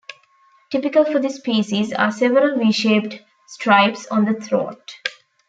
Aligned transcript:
Typical 0.71 1.05
for 1.05 1.19
this 1.19 1.35
species 1.35 1.93
are 1.93 2.11
several 2.11 2.57
v-shaped 2.57 3.19
stripes 3.45 4.07
on 4.07 4.25
the 4.25 4.33
throat. 4.33 4.95